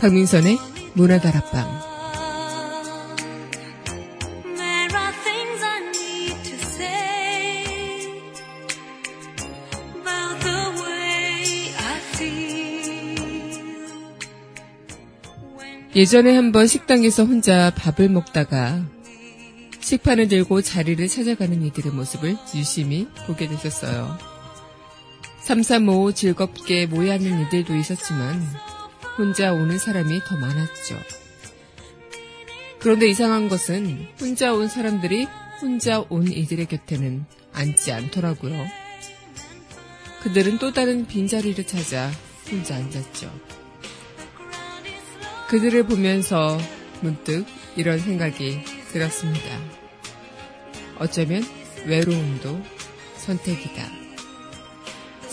[0.00, 0.56] 강민선의
[0.94, 1.90] 문화다락방
[15.94, 18.82] 예전에 한번 식당에서 혼자 밥을 먹다가
[19.80, 24.16] 식판을 들고 자리를 찾아가는 이들의 모습을 유심히 보게 됐었어요.
[25.42, 28.69] 삼삼오오 즐겁게 모여 앉는 이들도 있었지만
[29.20, 30.98] 혼자 오는 사람이 더 많았죠.
[32.78, 35.28] 그런데 이상한 것은 혼자 온 사람들이
[35.60, 38.66] 혼자 온 이들의 곁에는 앉지 않더라고요.
[40.22, 42.10] 그들은 또 다른 빈자리를 찾아
[42.50, 43.30] 혼자 앉았죠.
[45.48, 46.56] 그들을 보면서
[47.02, 47.44] 문득
[47.76, 49.60] 이런 생각이 들었습니다.
[50.98, 51.42] 어쩌면
[51.84, 52.62] 외로움도
[53.18, 53.86] 선택이다.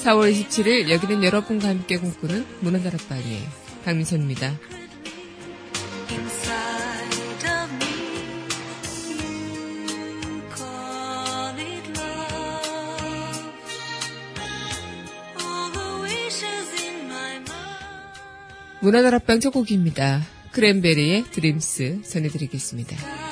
[0.03, 4.59] 4월 27일 여기는 여러분과 함께 꿈꾸는 문화다락방의 강민선입니다.
[18.81, 20.21] 문화다락방 첫 곡입니다.
[20.51, 23.26] 크랜베리의 드림스 전해드리겠습니다.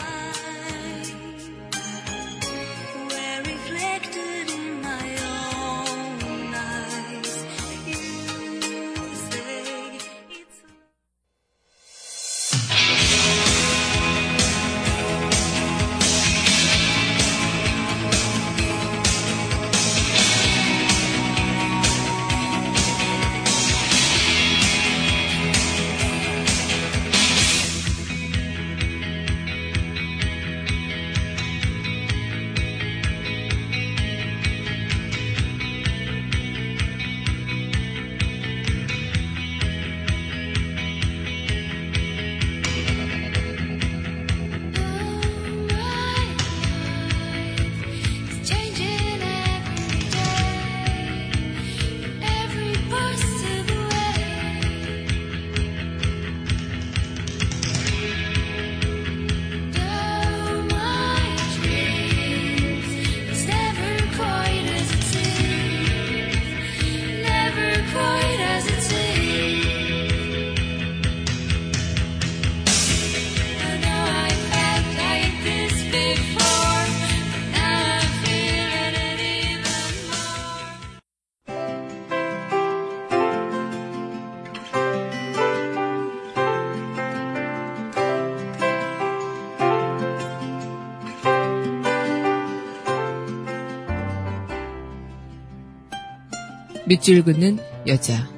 [96.88, 97.57] 밑줄 긋는
[97.88, 98.29] 여자.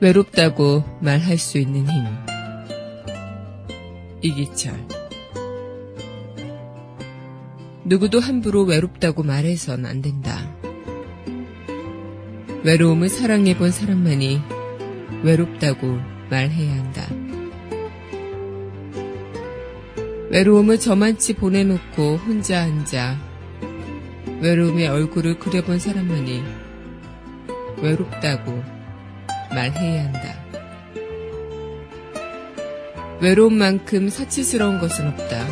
[0.00, 2.04] 외롭다고 말할 수 있는 힘.
[4.22, 4.74] 이기철.
[7.84, 10.52] 누구도 함부로 외롭다고 말해선 안 된다.
[12.64, 14.40] 외로움을 사랑해본 사람만이
[15.22, 17.06] 외롭다고 말해야 한다.
[20.30, 23.18] 외로움을 저만치 보내놓고 혼자 앉아
[24.40, 26.42] 외로움의 얼굴을 그려본 사람만이
[27.80, 28.62] 외롭다고
[29.50, 30.38] 말해야 한다.
[33.20, 35.46] 외로움만큼 사치스러운 것은 없다.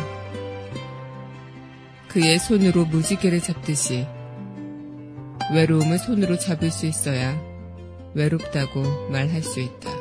[2.07, 4.07] 그의 손으로 무지개를 잡듯이
[5.53, 7.39] 외로움을 손으로 잡을 수 있어야
[8.13, 9.96] 외롭다고 말할 수 있다.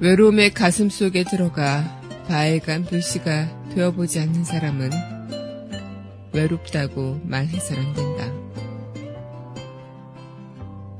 [0.00, 4.90] 외로움의 가슴 속에 들어가 바에간 불씨가 되어보지 않는 사람은
[6.32, 8.32] 외롭다고 말해서는 안 된다.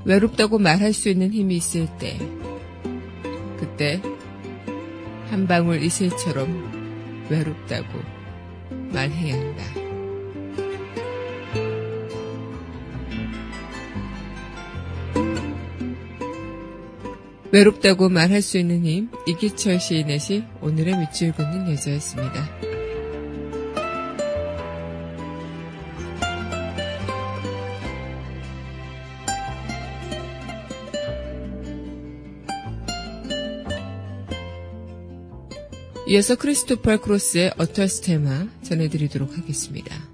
[0.04, 2.18] 외롭다고 말할 수 있는 힘이 있을 때,
[3.58, 4.02] 그때
[5.30, 7.86] 한 방울 이슬처럼 외롭다고
[8.92, 9.87] 말해야 한다.
[17.58, 22.48] 외롭다고 말할 수 있는 힘, 이기철 시인의 시, 오늘의 밑줄 긋는 여자였습니다.
[36.06, 40.07] 이어서 크리스토퍼 크로스의 어터스테마 전해드리도록 하겠습니다.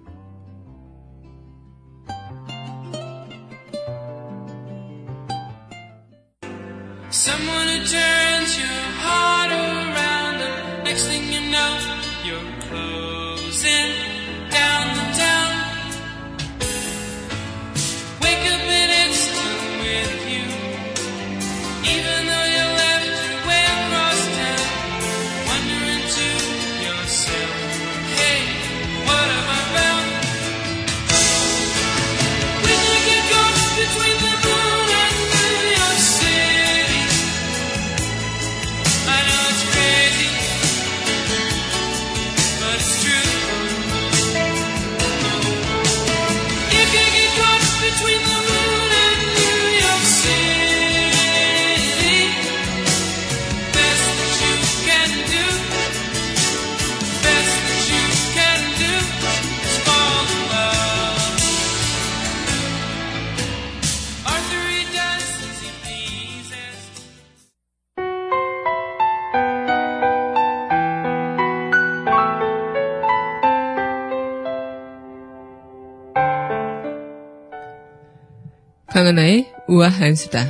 [79.04, 80.48] 강하나의 우아한 수다.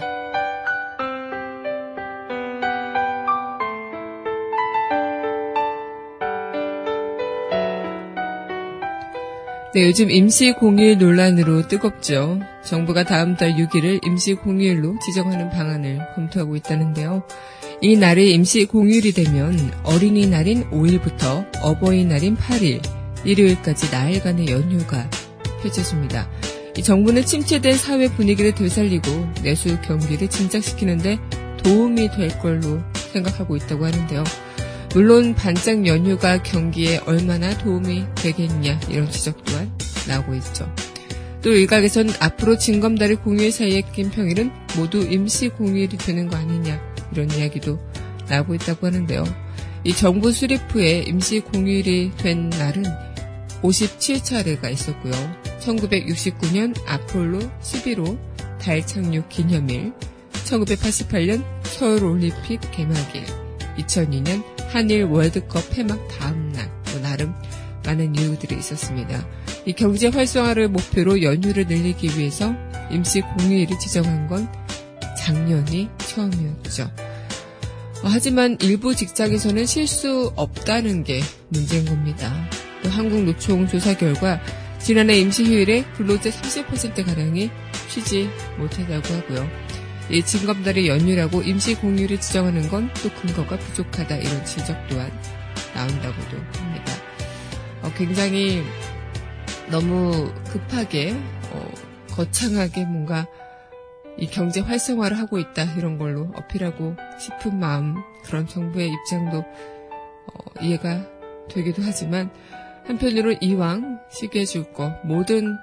[9.75, 12.39] 네, 요즘 임시 공휴일 논란으로 뜨겁죠.
[12.65, 17.25] 정부가 다음 달 6일을 임시 공휴일로 지정하는 방안을 검토하고 있다는데요.
[17.81, 22.81] 이 날이 임시 공휴일이 되면 어린이날인 5일부터 어버이날인 8일,
[23.25, 25.11] 일요일까지 나흘간의 연휴가
[25.61, 26.29] 펼쳐집니다.
[26.77, 29.11] 이 정부는 침체된 사회 분위기를 되살리고
[29.43, 31.19] 내수 경기를 진작시키는데
[31.63, 32.81] 도움이 될 걸로
[33.13, 34.25] 생각하고 있다고 하는데요.
[34.95, 39.73] 물론 반짝 연휴가 경기에 얼마나 도움이 되겠냐 이런 지적 또한
[40.07, 40.73] 나오고 있죠.
[41.43, 46.81] 또 일각에선 앞으로 징검다리 공휴일 사이에 낀 평일은 모두 임시 공휴일이 되는 거 아니냐
[47.13, 47.79] 이런 이야기도
[48.29, 49.25] 나오고 있다고 하는데요.
[49.85, 52.85] 이 정부 수립 후에 임시 공휴일이 된 날은
[53.65, 55.13] 57차례가 있었고요.
[55.61, 58.19] 1969년 아폴로 11호
[58.61, 59.93] 달 착륙 기념일,
[60.45, 63.25] 1988년 서울 올림픽 개막일,
[63.79, 67.35] 2002년 한일 월드컵 폐막 다음 날, 뭐 나름
[67.85, 69.27] 많은 이유들이 있었습니다.
[69.67, 72.55] 이 경제 활성화를 목표로 연휴를 늘리기 위해서
[72.91, 74.49] 임시 공휴일을 지정한 건
[75.19, 76.85] 작년이 처음이었죠.
[76.85, 82.49] 어, 하지만 일부 직장에서는 쉴수 없다는 게 문제인 겁니다.
[82.85, 84.41] 또 한국노총 조사 결과
[84.79, 87.51] 지난해 임시휴일에 근로자 30%가량이
[87.89, 88.29] 쉬지
[88.59, 89.49] 못했다고 하고요.
[90.11, 95.11] 이 징검다리 연휴라고 임시공휴일을 지정하는 건 또 근거가 부족하다 이런 지적 또한
[95.75, 96.93] 나온다고도 합니다.
[97.83, 98.63] 어, 굉장히
[99.71, 101.17] 너무 급하게
[101.51, 101.71] 어,
[102.11, 103.27] 거창하게 뭔가
[104.19, 111.07] 이 경제 활성화를 하고 있다 이런 걸로 어필하고 싶은 마음 그런 정부의 입장도 어, 이해가
[111.49, 112.31] 되기도 하지만
[112.87, 115.57] 한편으로 이왕 쉬게 해줄 거 모든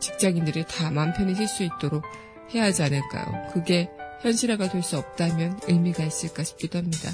[0.00, 2.04] 직장인들이 다 마음 편히 쉴 수 있도록
[2.54, 3.50] 해야 하지 않을까요?
[3.52, 3.90] 그게
[4.22, 7.10] 현실화가 될 수 없다면 의미가 있을까 싶기도 합니다.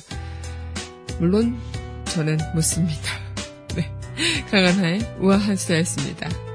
[1.19, 1.59] 물론
[2.07, 3.11] 저는 묻습니다.
[3.77, 3.91] 네,
[4.51, 6.54] 강한하의 우아한 수다였습니다.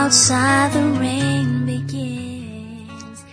[0.00, 3.24] Outside the rain begins.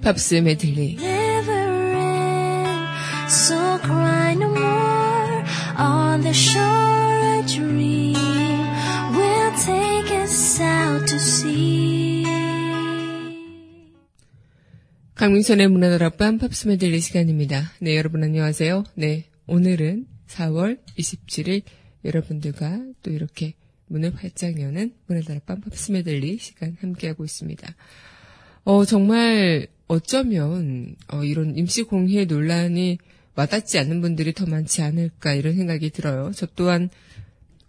[0.00, 1.52] 팝스 메들리 Never
[1.92, 2.88] end.
[3.28, 5.44] So cry no more
[5.76, 7.12] on the shore.
[7.36, 8.16] A dream
[9.12, 12.24] will take us out to sea.
[15.14, 17.70] 강민선의 문화다락방 팝스 메들리 시간입니다.
[17.80, 18.84] 네, 여러분 안녕하세요.
[18.94, 21.64] 네, 오늘은 4월 27일
[22.06, 23.52] 여러분들과 또 이렇게
[23.92, 27.74] 문을 활짝 여는 문화다락방 팝스 메들리 시간 함께하고 있습니다.
[28.64, 32.98] 어, 정말 어쩌면 어, 이런 임시 공휴일 논란이
[33.34, 36.32] 와닿지 않는 분들이 더 많지 않을까 이런 생각이 들어요.
[36.34, 36.88] 저 또한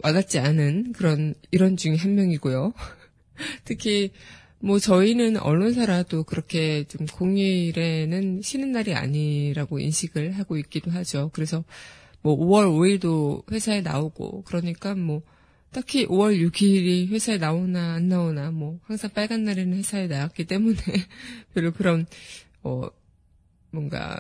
[0.01, 2.73] 와닿지 않은 그런 이런 중에 한 명이고요.
[3.65, 4.11] 특히
[4.59, 11.31] 뭐 저희는 언론사라도 그렇게 좀 공휴일에는 쉬는 날이 아니라고 인식을 하고 있기도 하죠.
[11.33, 11.65] 그래서
[12.21, 15.21] 뭐 5월 5일도 회사에 나오고 그러니까 뭐
[15.73, 20.77] 딱히 5월 6일이 회사에 나오나 안 나오나 뭐 항상 빨간 날에는 회사에 나왔기 때문에
[21.53, 22.05] 별로 그런
[22.61, 22.83] 어
[23.71, 24.19] 뭔가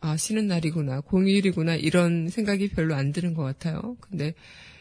[0.00, 3.96] 아 쉬는 날이구나 공휴일이구나 이런 생각이 별로 안 드는 것 같아요.
[4.00, 4.34] 근데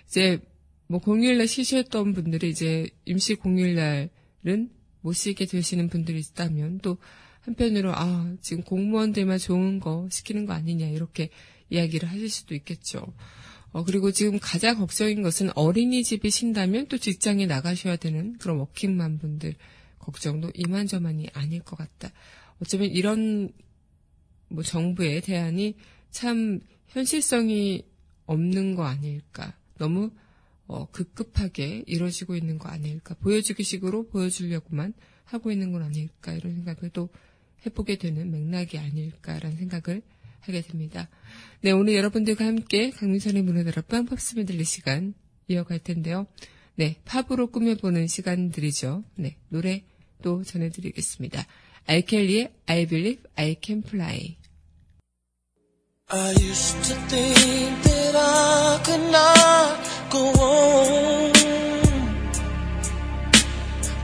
[0.07, 0.39] 이제
[0.87, 6.97] 뭐 공휴일 날 쉬셨던 분들이 이제 임시 공휴일 날은 못 쉬게 되시는 분들이 있다면 또
[7.41, 11.29] 한편으로 아 지금 공무원들만 좋은 거 시키는 거 아니냐 이렇게
[11.69, 13.13] 이야기를 하실 수도 있겠죠.
[13.71, 19.55] 어, 그리고 지금 가장 걱정인 것은 어린이집이 쉰다면 또 직장에 나가셔야 되는 그런 워킹맘 분들
[19.99, 22.11] 걱정도 이만저만이 아닐 것 같다.
[22.61, 23.51] 어쩌면 이런
[24.49, 25.75] 뭐 정부의 대안이
[26.09, 26.59] 참
[26.89, 27.85] 현실성이
[28.25, 29.53] 없는 거 아닐까.
[29.77, 30.11] 너무
[30.67, 33.15] 어, 급급하게 이루어지고 있는 거 아닐까.
[33.15, 34.93] 보여주기 식으로 보여주려고만
[35.25, 36.33] 하고 있는 건 아닐까.
[36.33, 37.09] 이런 생각을 또
[37.65, 40.01] 해보게 되는 맥락이 아닐까라는 생각을
[40.41, 41.09] 하게 됩니다.
[41.61, 45.13] 네, 오늘 여러분들과 함께 강민선의 문화다락방 팝스 메 들리 시간
[45.47, 46.27] 이어갈 텐데요.
[46.75, 49.03] 네, 팝으로 꾸며보는 시간들이죠.
[49.15, 49.83] 네, 노래
[50.21, 51.45] 또 전해드리겠습니다.
[51.85, 54.37] 알켈리의 I Believe I Can Fly.
[56.09, 59.79] I used to think that I could not
[60.09, 61.31] go on.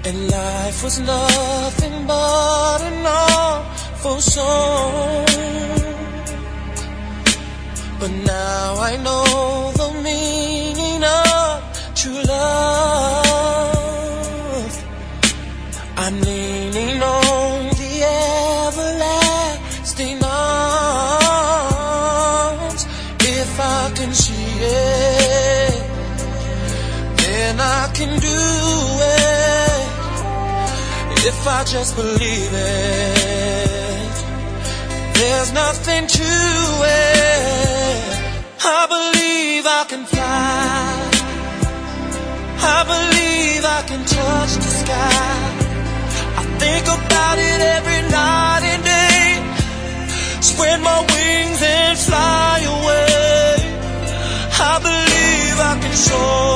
[0.05, 5.76] And life was nothing but an awful song.
[7.99, 11.63] But now I know the meaning of
[11.95, 13.17] true love.
[15.97, 18.03] I'm leaning on the
[18.67, 20.45] everlasting arms.
[23.19, 25.83] If I can see it,
[27.17, 28.39] then I can do
[29.01, 29.87] it.
[31.25, 34.13] If I just believe it,
[35.15, 37.26] there's nothing to it.
[38.69, 41.07] I believe I can fly.
[42.77, 45.37] I believe I can touch the sky.
[46.39, 50.41] I think about it every night and day.
[50.41, 53.55] Spread my wings and fly away.
[54.59, 56.46] I believe I can soar.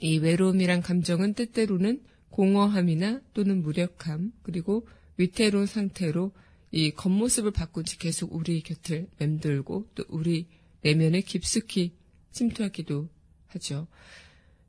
[0.00, 6.32] 이 외로움이란 감정은 때때로는 공허함이나 또는 무력함, 그리고 위태로운 상태로
[6.72, 10.46] 이 겉모습을 바꾼 채 계속 우리 곁을 맴돌고 또 우리
[10.82, 11.92] 내면에 깊숙이
[12.32, 13.08] 침투하기도
[13.48, 13.88] 하죠.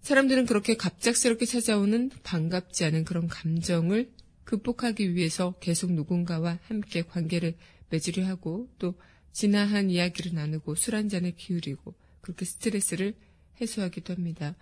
[0.02, 4.12] 사람들은 그렇게 갑작스럽게 찾아오는 반갑지 않은 그런 감정을
[4.46, 7.56] 극복하기 위해서 계속 누군가와 함께 관계를
[7.90, 8.96] 맺으려 하고 또
[9.32, 13.16] 진화한 이야기를 나누고 술 한 잔을 기울이고 그렇게 스트레스를
[13.62, 14.56] 해소하기도 합니다.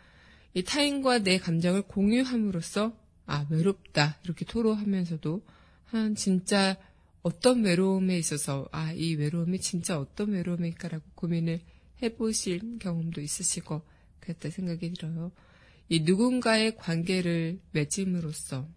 [0.54, 5.46] 이 타인과 내 감정을 공유함으로써 아 외롭다 이렇게 토로하면서도
[5.86, 6.78] 한 진짜
[7.22, 11.62] 어떤 외로움에 있어서 아 이 외로움이 진짜 어떤 외로움일까라고 고민을
[12.02, 13.22] 해보실 경험도
[13.64, 13.84] 것
[14.22, 15.32] 같다 생각이 들어요.
[15.90, 18.68] 이 누군가의 관계를 맺음으로써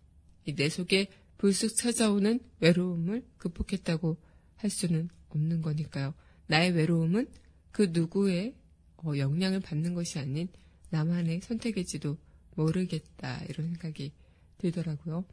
[0.46, 1.08] 이 내 속에
[1.38, 4.16] 불쑥 찾아오는 외로움을 극복했다고
[4.56, 6.14] 할 수는 없는 거니까요.
[6.46, 7.28] 나의 외로움은
[7.70, 8.54] 그 누구의
[8.98, 10.48] 어, 영향을 받는 것이 아닌
[10.90, 12.16] 나만의 선택일지도
[12.54, 14.12] 모르겠다 이런 생각이
[14.58, 15.24] 들더라고요.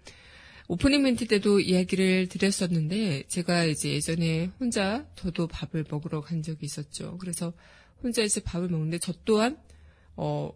[0.71, 7.17] 오프닝 멘트 때도 이야기를 드렸었는데 제가 이제 예전에 혼자 저도 밥을 먹으러 간 적이 있었죠.
[7.17, 7.53] 그래서
[8.03, 9.57] 혼자 이제 밥을 먹는데 저 또한
[10.15, 10.51] 어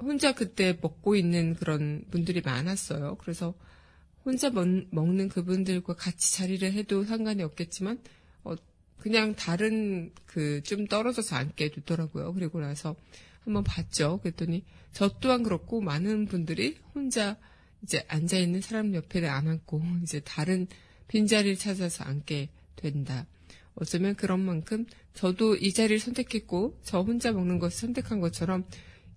[0.00, 3.16] 혼자 그때 먹고 있는 그런 분들이 많았어요.
[3.16, 3.54] 그래서
[4.22, 8.02] 혼자 먹, 먹는 그분들과 같이 자리를 해도 상관이 없겠지만
[8.44, 8.54] 어
[8.98, 12.34] 그냥 다른 그 좀 떨어져서 앉게 되더라고요.
[12.34, 12.96] 그리고 나서
[13.44, 14.18] 한번 봤죠.
[14.22, 17.38] 그랬더니 저 또한 그렇고 많은 분들이 혼자
[17.82, 20.66] 이제 앉아있는 사람 옆에를 안 앉고 이제 다른
[21.08, 23.26] 빈자리를 찾아서 앉게 된다.
[23.74, 28.64] 어쩌면 그런 만큼 저도 이 자리를 선택했고 저 혼자 먹는 것을 선택한 것처럼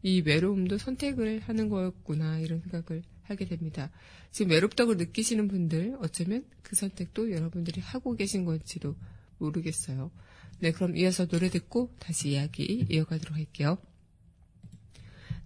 [0.03, 3.91] 이 외로움도 선택을 하는 거였구나 이런 생각을 하게 됩니다.
[4.32, 8.96] 지금 외롭다고 느끼시는 분들 어쩌면 그 선택도 여러분들이 하고 계신 건지도
[9.38, 10.12] 모르겠어요.
[10.60, 13.77] 네, 그럼 이어서 노래 듣고 다시 이야기 이어가도록 할게요.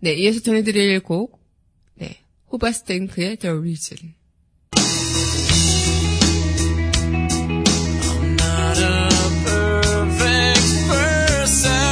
[0.01, 1.44] 네, 이어서 전해드릴 곡,
[2.45, 4.13] 네, 호바스탱크의 The Reason.
[8.07, 9.09] I'm not a
[9.45, 11.87] perfect person.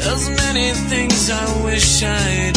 [0.00, 2.55] There's many things I wish I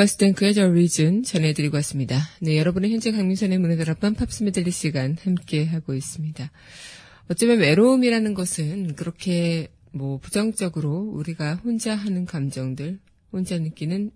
[0.00, 2.22] 네, 호바스탱크의 The Reason 전해드리고 왔습니다.
[2.40, 6.50] 네, 여러분은 현재 강민선의 문을 열었던 팝스 메들리 시간 함께 하고 있습니다.
[7.28, 12.98] 어쩌면 외로움이라는 것은 그렇게 뭐 부정적으로 우리가 혼자 하는 감정들,
[13.30, 14.10] 혼자 느끼는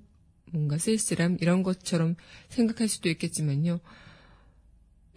[0.52, 2.16] 뭔가 쓸쓸함 이런 것처럼
[2.48, 3.80] 생각할 수도 있겠지만요.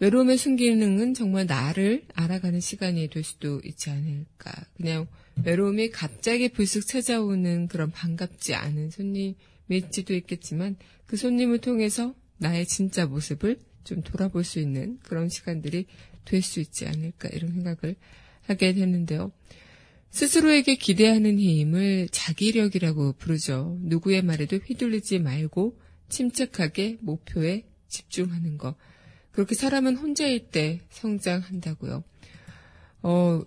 [0.00, 4.52] 외로움의 순기능은 정말 나를 알아가는 시간이 될 수도 있지 않을까.
[4.76, 5.06] 그냥
[5.44, 9.34] 외로움이 갑자기 불쑥 찾아오는 그런 반갑지 않은 손님
[9.68, 10.76] 일지도 있겠지만
[11.06, 15.86] 그 손님을 통해서 나의 진짜 모습을 좀 돌아볼 수 있는 그런 시간들이
[16.24, 17.96] 될 수 있지 않을까 이런 생각을
[18.42, 19.32] 하게 되는데요.
[20.10, 23.78] 스스로에게 기대하는 힘을 자기력이라고 부르죠.
[23.80, 25.78] 누구의 말에도 휘둘리지 말고
[26.08, 28.76] 침착하게 목표에 집중하는 것.
[29.32, 32.02] 그렇게 사람은 혼자일 때 성장한다고요.
[33.02, 33.42] 어,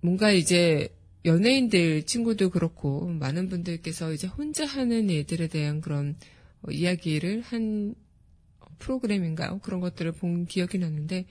[0.00, 0.88] 뭔가 이제
[1.24, 6.16] 연예인들 친구도 그렇고 많은 분들께서 이제 혼자 하는 일들에 대한 그런
[6.62, 7.94] 어, 이야기를 한
[8.78, 9.58] 프로그램인가요?
[9.58, 11.26] 그런 것들을 본 기억이 나는데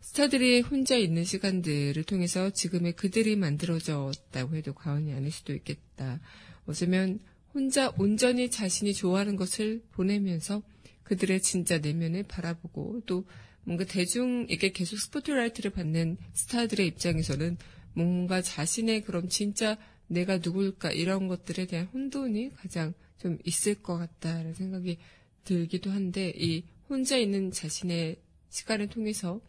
[0.00, 6.20] 스타들이 혼자 있는 시간들을 통해서 지금의 그들이 만들어졌다고 해도 과언이 아닐 수도 있겠다.
[6.66, 7.18] 어쩌면
[7.54, 10.62] 혼자 온전히 자신이 좋아하는 것을 보내면서
[11.04, 13.24] 그들의 진짜 내면을 바라보고 또
[13.64, 17.56] 뭔가 대중에게 계속 스포트라이트를 받는 스타들의 입장에서는
[17.96, 24.52] 뭔가 자신의 그런 진짜 내가 누굴까 이런 것들에 대한 혼돈이 가장 좀 있을 것 같다라는
[24.52, 24.98] 생각이
[25.44, 29.40] 들기도 한데 이 혼자 있는 자신의 시간을 통해서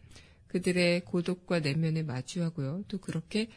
[0.46, 2.84] 그들의 고독과 내면을 마주하고요.
[2.88, 3.48] 또 그렇게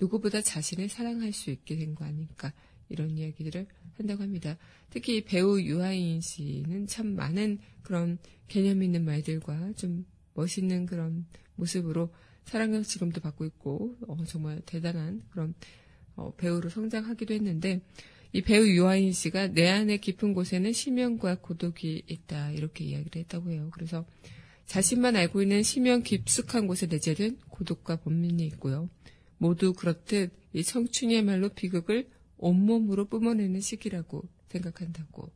[0.00, 2.54] 누구보다 자신을 사랑할 수 있게 된 거 아닐까
[2.88, 3.66] 이런 이야기들을
[3.98, 4.56] 한다고 합니다.
[4.88, 12.10] 특히 이 배우 유아인 씨는 참 많은 그런 개념 있는 말들과 좀 멋있는 그런 모습으로
[12.48, 15.54] 사랑을 지금도 받고 있고 어, 정말 대단한 그런
[16.16, 17.82] 어, 배우로 성장하기도 했는데
[18.32, 23.68] 이 배우 유아인 씨가 내 안의 깊은 곳에는 심연과 고독이 있다 이렇게 이야기를 했다고 해요.
[23.72, 24.06] 그래서
[24.64, 28.88] 자신만 알고 있는 심연 깊숙한 곳에 내재된 고독과 번민이 있고요.
[29.36, 32.08] 모두 그렇듯 이 청춘이야말로 비극을
[32.38, 35.30] 온몸으로 뿜어내는 시기라고 생각한다고.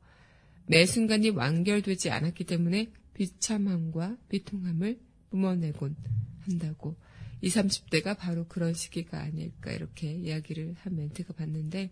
[0.67, 4.99] 매 순간이 완결되지 않았기 때문에 비참함과 비통함을
[5.33, 5.97] 뿜어내곤
[6.41, 6.95] 한다고.
[7.41, 11.91] 20, 30대가 바로 그런 시기가 아닐까 이렇게 이야기를 한 멘트가 봤는데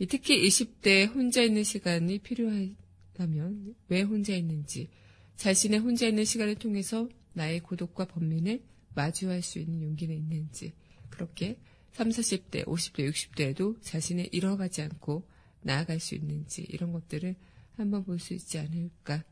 [0.00, 4.88] 이 특히 20대 혼자 있는 시간이 필요하다면 왜 혼자 있는지
[5.36, 8.62] 자신의 혼자 있는 시간을 통해서 나의 고독과 번민을
[8.94, 10.72] 마주할 수 있는 용기는 있는지
[11.10, 11.56] 그렇게
[11.92, 15.28] 30, 40대, 50대, 60대에도 자신을 잃어가지 않고
[15.62, 17.36] 나아갈 수 있는지 이런 것들을
[17.76, 19.22] 한번 볼 수 있지 않을까.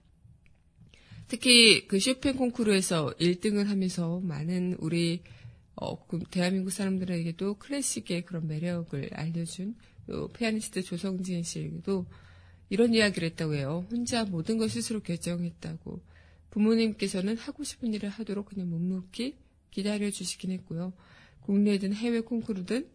[1.32, 5.22] 특히 그 쇼팽 콩쿠르에서 1등을 하면서 많은 우리
[5.74, 9.74] 어, 그 대한민국 사람들에게도 클래식의 그런 매력을 알려준
[10.06, 12.04] 또 피아니스트 조성진 씨도
[12.68, 13.86] 이런 이야기를 했다고 해요.
[13.90, 16.02] 혼자 모든 걸 스스로 결정했다고.
[16.50, 19.38] 부모님께서는 하고 싶은 일을 하도록 그냥 묵묵히
[19.70, 20.92] 기다려 주시긴 했고요.
[21.40, 22.90] 국내든 해외 콩쿠르든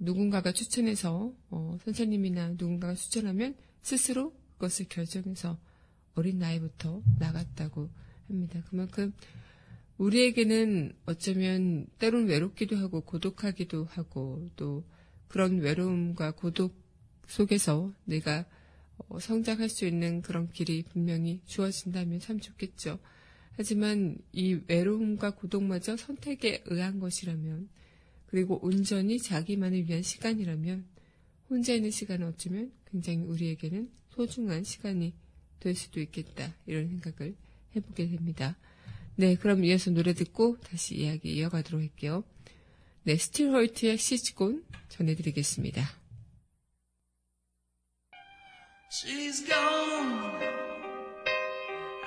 [0.00, 5.60] 누군가가 추천해서 어, 선생님이나 누군가가 추천하면 스스로 그것을 결정해서
[6.16, 7.88] 어린 나이부터 나갔다고
[8.28, 8.62] 합니다.
[8.68, 9.12] 그만큼
[9.98, 14.84] 우리에게는 어쩌면 때론 외롭기도 하고 고독하기도 하고 또
[15.28, 16.74] 그런 외로움과 고독
[17.28, 18.44] 속에서 내가
[19.08, 22.98] 어, 성장할 수 있는 그런 길이 분명히 주어진다면 참 좋겠죠.
[23.52, 27.68] 하지만 이 외로움과 고독마저 선택에 의한 것이라면
[28.26, 30.84] 그리고 온전히 자기만을 위한 시간이라면
[31.48, 35.14] 혼자 있는 시간은 어쩌면 굉장히 우리에게는 소중한 시간이
[35.60, 36.52] 될 수도 있겠다.
[36.66, 37.34] 이런 생각을
[37.74, 38.56] 해보게 됩니다.
[39.16, 42.24] 네, 그럼 이어서 노래 듣고 다시 이야기 이어가도록 할게요.
[43.04, 45.82] 네, 스틸홀트의 시즈곤 전해드리겠습니다.
[48.90, 50.56] She's gone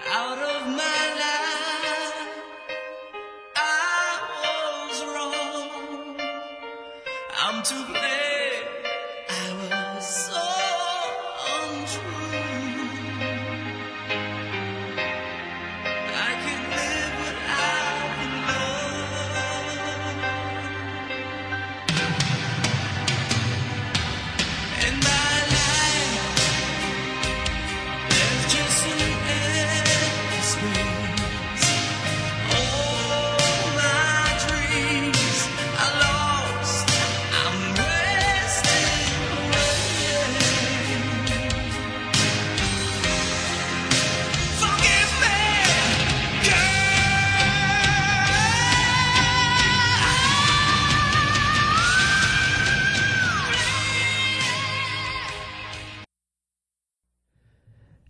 [0.07, 2.19] out of my life.
[3.55, 6.17] I was wrong.
[7.37, 8.18] I'm to blame.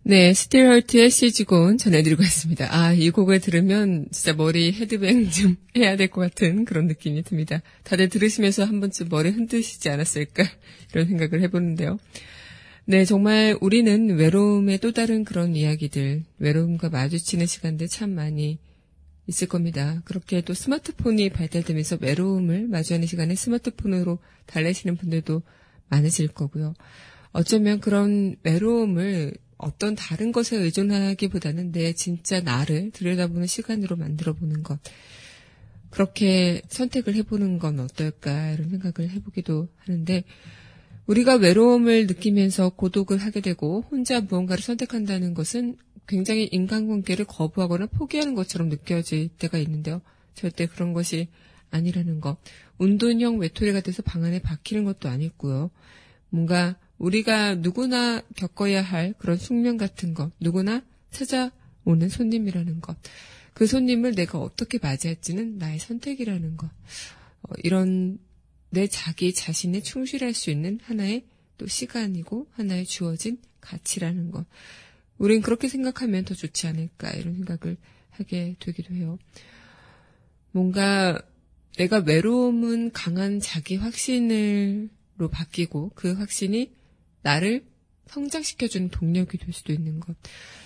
[0.10, 2.76] 네, 스틸홀트의 시즈곤 전해드리고 있습니다.
[2.76, 7.62] 아, 이 곡을 들으면 진짜 머리 헤드뱅 좀 해야 될 것 같은 그런 느낌이 듭니다.
[7.84, 10.46] 다들 들으시면서 한 번쯤 머리 흔드시지 않았을까
[10.92, 12.00] 이런 생각을 해보는데요.
[12.86, 18.58] 네, 정말 우리는 외로움의 또 다른 그런 이야기들, 외로움과 마주치는 시간들 참 많이
[19.28, 20.02] 있을 겁니다.
[20.06, 24.18] 그렇게 또 스마트폰이 발달되면서 외로움을 마주하는 시간에 스마트폰으로
[24.48, 25.44] 달래시는 분들도
[25.90, 26.74] 많으실 거고요.
[27.32, 34.80] 어쩌면 그런 외로움을 어떤 다른 것에 의존하기보다는 내 진짜 나를 들여다보는 시간으로 만들어 보는 것.
[35.90, 40.24] 그렇게 선택을 해보는 건 어떨까 이런 생각을 해보기도 하는데
[41.08, 45.76] 우리가 외로움을 느끼면서 고독을 하게 되고 혼자 무언가를 선택한다는 것은
[46.08, 50.02] 굉장히 인간관계를 거부하거나 포기하는 것처럼 느껴질 때가 있는데요.
[50.36, 51.28] 절대 그런 것이
[51.70, 52.38] 아니라는 것.
[52.78, 55.70] 운동형 외톨이가 돼서 방 안에 박히는 것도 아니고요.
[56.30, 62.98] 뭔가 우리가 누구나 겪어야 할 그런 숙명 같은 것, 누구나 찾아오는 손님이라는 것.
[63.54, 66.68] 그 손님을 내가 어떻게 맞이할지는 나의 선택이라는 것.
[66.68, 68.20] 어, 이런
[68.70, 71.26] 내 자기 자신에 충실할 수 있는 하나의
[71.58, 74.46] 또 시간이고 하나의 주어진 가치라는 것.
[75.18, 77.78] 우린 그렇게 생각하면 더 좋지 않을까 이런 생각을
[78.12, 79.18] 하게 되기도 해요.
[80.52, 81.22] 뭔가
[81.78, 86.72] 내가 외로움은 강한 자기 확신으로 바뀌고 그 확신이
[87.22, 87.66] 나를
[88.08, 90.16] 성장시켜주는 동력이 될 수도 있는 것.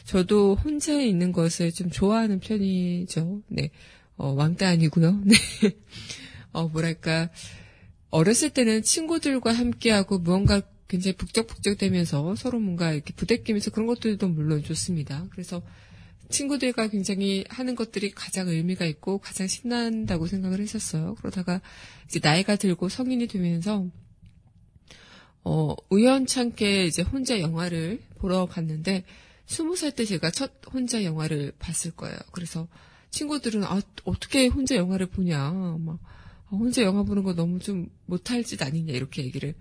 [0.06, 3.42] 저도 혼자 있는 것을 좀 좋아하는 편이죠.
[3.48, 3.72] 네.
[4.16, 5.22] 어, 왕따 아니고요.
[5.26, 5.36] 네.
[6.52, 7.30] 어, 뭐랄까.
[8.10, 15.26] 어렸을 때는 친구들과 함께하고 무언가 굉장히 북적북적대면서 서로 뭔가 이렇게 부대끼면서 그런 것들도 물론 좋습니다.
[15.32, 15.64] 그래서
[16.30, 21.16] 친구들과 굉장히 하는 것들이 가장 의미가 있고 가장 신난다고 생각을 했었어요.
[21.16, 21.62] 그러다가
[22.06, 23.88] 이제 나이가 들고 성인이 되면서
[25.44, 29.04] 어, 우연찮게 이제 혼자 영화를 보러 갔는데,
[29.46, 32.18] 스무 살 때 제가 첫 혼자 영화를 봤을 거예요.
[32.32, 32.68] 그래서
[33.12, 35.52] 친구들은, 아, 어떻게 혼자 영화를 보냐.
[35.80, 36.00] 막,
[36.50, 38.94] 아, 혼자 영화 보는 거 너무 좀 못할 짓 아니냐.
[38.94, 39.54] 이렇게 얘기를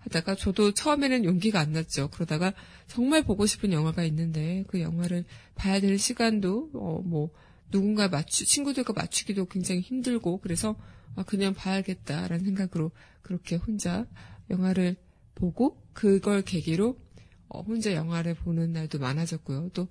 [0.00, 2.08] 하다가 저도 처음에는 용기가 안 났죠.
[2.10, 2.52] 그러다가
[2.88, 5.24] 정말 보고 싶은 영화가 있는데, 그 영화를
[5.54, 7.30] 봐야 될 시간도, 어, 뭐,
[7.70, 10.76] 누군가 맞추, 친구들과 맞추기도 굉장히 힘들고, 그래서,
[11.14, 12.90] 아, 그냥 봐야겠다라는 생각으로
[13.22, 14.06] 그렇게 혼자
[14.50, 14.96] 영화를
[15.38, 16.96] 보고 그걸 계기로
[17.48, 19.70] 어, 혼자 영화를 보는 날도 많아졌고요.
[19.72, 19.88] 또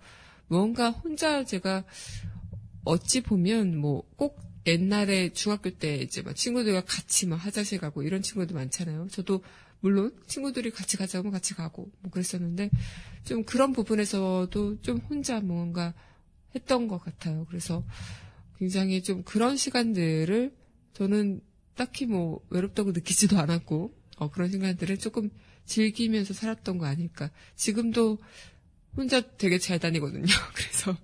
[0.48, 1.84] 무언가 혼자 제가
[2.84, 8.22] 어찌 보면 뭐 꼭 옛날에 중학교 때 이제 막 친구들과 같이 막 화장실 가고 이런
[8.22, 9.08] 친구도 많잖아요.
[9.08, 9.42] 저도
[9.80, 12.70] 물론 친구들이 같이 가자고 같이 가고 뭐 그랬었는데
[13.24, 15.94] 좀 그런 부분에서도 좀 혼자 뭔가
[16.54, 17.46] 했던 것 같아요.
[17.48, 17.86] 그래서
[18.58, 20.54] 굉장히 좀 그런 시간들을
[20.94, 21.40] 저는
[21.76, 25.30] 딱히 뭐 외롭다고 느끼지도 않았고 어, 그런 시간들을 조금
[25.66, 27.32] 즐기면서 살았던 거 아닐까.
[27.56, 28.18] 지금도
[28.96, 30.26] 혼자 되게 잘 다니거든요.
[30.54, 30.98] 그래서,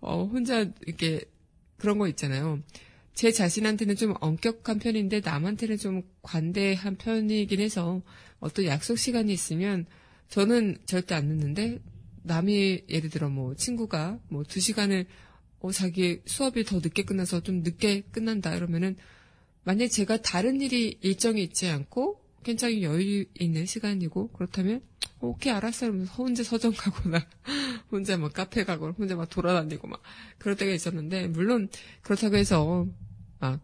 [0.00, 1.22] 어, 혼자 이렇게
[1.76, 2.60] 그런 거 있잖아요.
[3.14, 8.02] 제 자신한테는 좀 엄격한 편인데 남한테는 좀 관대한 편이긴 해서
[8.40, 9.86] 어떤 약속 시간이 있으면
[10.28, 11.78] 저는 절대 안 늦는데
[12.24, 15.06] 남이 예를 들어 뭐 친구가 뭐 두 시간을
[15.60, 18.96] 어, 자기 수업이 더 늦게 끝나서 좀 늦게 끝난다 이러면은
[19.66, 24.80] 만약에 제가 다른 일이 일정이 있지 않고 굉장히 여유 있는 시간이고 그렇다면
[25.18, 27.26] 어, 오케이 알았어 이러면서 혼자 서점 가거나
[27.90, 30.00] 혼자 막 카페 가거나 혼자 막 돌아다니고 막
[30.38, 31.68] 그럴 때가 있었는데 물론
[32.02, 32.86] 그렇다고 해서
[33.40, 33.60] 막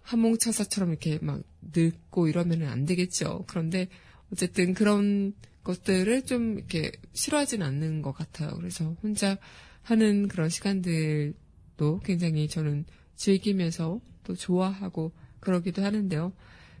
[0.00, 3.44] 한몽차사처럼 이렇게 막 늙고 이러면은 안 되겠죠.
[3.46, 3.88] 그런데
[4.32, 5.34] 어쨌든 그런
[5.64, 8.54] 것들을 좀 이렇게 싫어하진 않는 것 같아요.
[8.56, 9.36] 그래서 혼자
[9.82, 12.86] 하는 그런 시간들도 굉장히 저는
[13.16, 16.32] 즐기면서 또 좋아하고 그러기도 하는데요.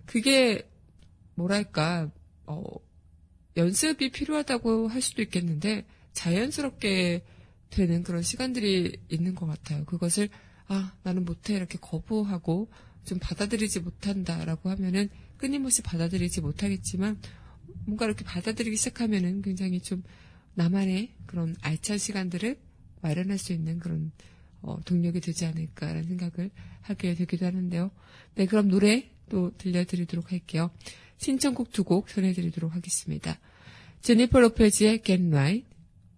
[0.06, 0.66] 그게
[1.34, 2.10] 뭐랄까,
[2.46, 2.62] 어,
[3.56, 7.22] 연습이 필요하다고 할 수도 있겠는데 자연스럽게
[7.70, 9.84] 되는 그런 시간들이 있는 것 같아요.
[9.84, 10.28] 그것을
[10.68, 12.70] 아 나는 못해 이렇게 거부하고
[13.04, 17.20] 좀 받아들이지 못한다라고 하면은 끊임없이 받아들이지 못하겠지만
[17.84, 20.02] 뭔가 이렇게 받아들이기 시작하면은 굉장히 좀
[20.54, 22.58] 나만의 그런 알찬 시간들을
[23.00, 24.12] 마련할 수 있는 그런
[24.62, 26.50] 어, 동력이 되지 않을까라는 생각을
[26.82, 27.90] 하게 되기도 하는데요.
[28.34, 30.70] 네, 그럼 노래 또 들려드리도록 할게요.
[31.18, 33.38] 신청곡 두 곡 전해드리도록 하겠습니다.
[34.02, 35.66] 제니퍼 로페즈의 Get Right,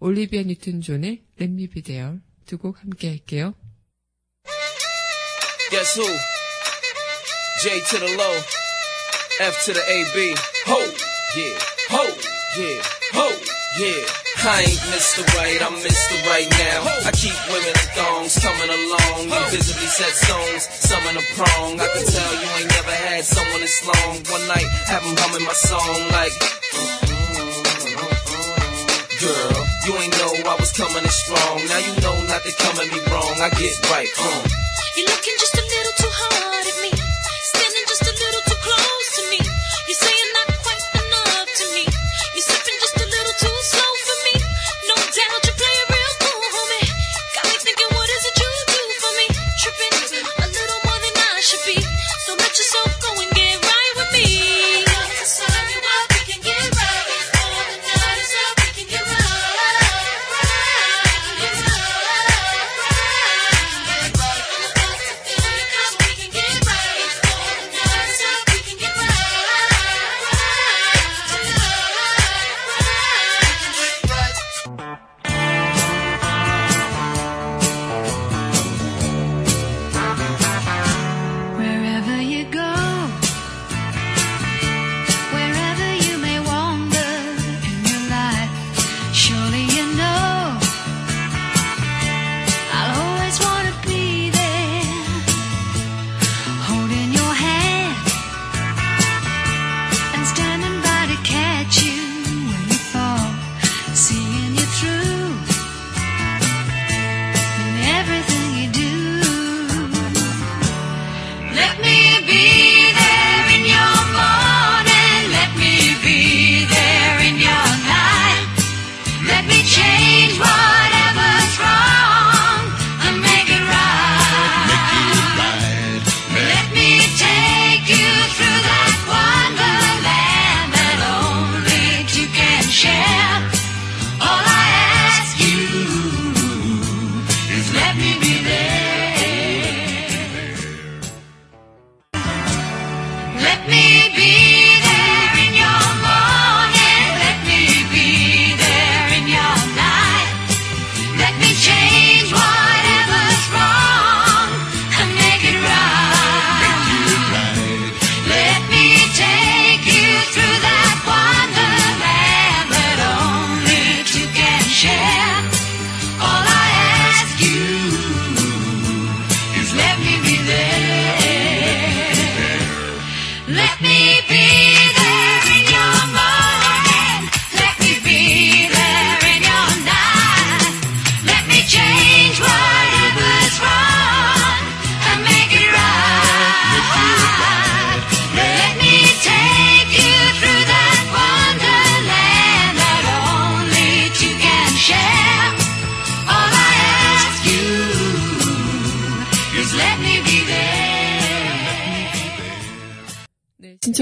[0.01, 3.55] 올리비아 뉴튼 존의 Let Me Be There 두 곡 함께 할게요.
[5.71, 6.09] Guess who?
[7.63, 8.37] J to the low,
[9.41, 10.35] F to the AB.
[10.67, 10.79] Ho,
[11.37, 11.59] yeah,
[11.91, 12.03] ho,
[12.61, 12.83] yeah,
[13.15, 13.27] ho,
[13.81, 14.24] yeah.
[14.45, 15.25] I ain't Mr.
[15.41, 16.21] Right, I'm Mr.
[16.29, 16.85] Right now.
[17.09, 19.33] I keep women in thongs coming along.
[19.33, 21.81] You visibly set stones, some in a prong.
[21.81, 24.21] I can tell you ain't never had someone this long.
[24.29, 26.37] One night, have 'em humming my song like.
[29.17, 29.57] Girl,
[29.89, 31.57] you ain't know I was coming in strong.
[31.65, 33.41] Now you know not to come at me wrong.
[33.41, 34.45] I get right, uh.
[34.97, 35.54] You're looking just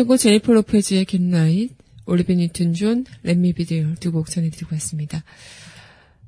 [0.03, 1.75] 신청곡 제니퍼 로페즈의 Right,
[2.07, 5.23] 올리비 뉴튼 존, Be There 두곡 전해드리고 왔습니다.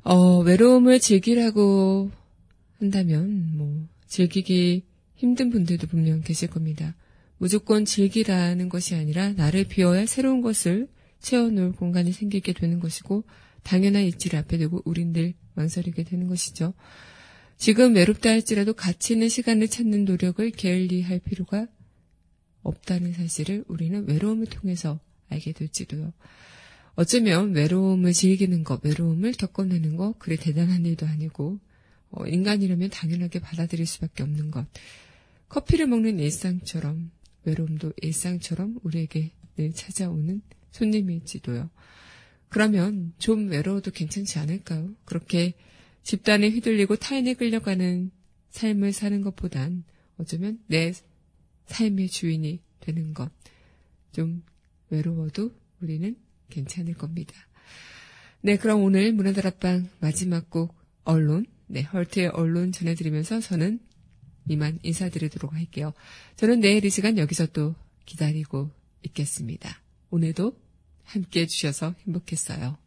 [0.02, 2.10] 어, 외로움을 즐기라고
[2.78, 4.84] 한다면, 뭐, 즐기기
[5.16, 6.94] 힘든 분들도 분명 계실 겁니다.
[7.38, 10.86] 무조건 즐기라는 것이 아니라 나를 비워야 새로운 것을
[11.20, 13.24] 채워놓을 공간이 생기게 되는 것이고,
[13.64, 16.74] 당연한 이치를 앞에 두고 우린 늘 망설이게 되는 것이죠.
[17.56, 21.66] 지금 외롭다 할지라도 가치 있는 시간을 찾는 노력을 게을리 할 필요가
[22.64, 24.98] 없다는 사실을 우리는 외로움을 통해서
[25.28, 26.12] 알게 될지도요.
[26.96, 31.58] 어쩌면 외로움을 즐기는 것, 외로움을 겪어내는 것, 그리 대단한 일도 아니고,
[32.10, 34.66] 어, 인간이라면 당연하게 받아들일 수밖에 없는 것.
[35.48, 37.10] 커피를 먹는 일상처럼,
[37.44, 41.70] 외로움도 일상처럼 우리에게 늘 찾아오는 손님일지도요.
[42.48, 44.90] 그러면 좀 외로워도 괜찮지 않을까요?
[45.04, 45.54] 그렇게
[46.04, 48.10] 집단에 휘둘리고 타인에 끌려가는
[48.50, 49.84] 삶을 사는 것보단
[50.18, 50.92] 어쩌면 내
[51.66, 53.30] 삶의 주인이 되는 것.
[54.12, 54.42] 좀
[54.90, 55.50] 외로워도
[55.80, 56.16] 우리는
[56.50, 57.34] 괜찮을 겁니다.
[58.40, 60.74] 네, 그럼 오늘 문화다락방 마지막 곡
[61.04, 63.80] 언론, 네, 헐트의 언론 전해드리면서 저는
[64.48, 65.94] 이만 인사드리도록 할게요.
[66.36, 67.74] 저는 내일 이 시간 여기서 또
[68.04, 68.70] 기다리고
[69.02, 69.80] 있겠습니다.
[70.10, 70.58] 오늘도
[71.04, 72.83] 함께 해주셔서 행복했어요.